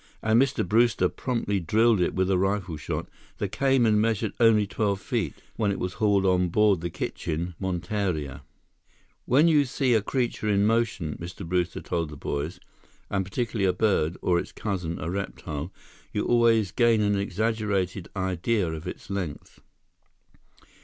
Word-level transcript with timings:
and 0.23 0.41
Mr. 0.41 0.67
Brewster 0.67 1.07
promptly 1.07 1.59
drilled 1.59 2.01
it 2.01 2.15
with 2.15 2.31
a 2.31 2.37
rifle 2.39 2.75
shot, 2.75 3.07
the 3.37 3.47
cayman 3.47 4.01
measured 4.01 4.33
only 4.39 4.65
twelve 4.65 4.99
feet, 4.99 5.35
when 5.57 5.69
it 5.71 5.77
was 5.77 5.93
hauled 6.01 6.25
on 6.25 6.47
board 6.49 6.81
the 6.81 6.89
kitchen 6.89 7.53
monteria. 7.59 8.41
"When 9.25 9.47
you 9.47 9.63
see 9.63 9.93
a 9.93 10.01
creature 10.01 10.49
in 10.49 10.65
motion," 10.65 11.17
Mr. 11.19 11.47
Brewster 11.47 11.81
told 11.81 12.09
the 12.09 12.17
boys, 12.17 12.59
"and 13.11 13.23
particularly 13.23 13.65
a 13.69 13.73
bird, 13.73 14.17
or 14.23 14.39
its 14.39 14.51
cousin, 14.51 14.97
a 14.99 15.07
reptile, 15.11 15.71
you 16.11 16.25
always 16.25 16.71
gain 16.71 17.01
an 17.01 17.13
exaggerated 17.15 18.09
idea 18.15 18.67
of 18.71 18.87
its 18.87 19.11
length." 19.11 19.59